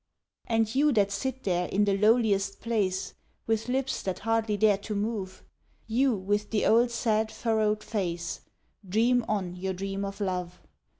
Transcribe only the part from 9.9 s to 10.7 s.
of love!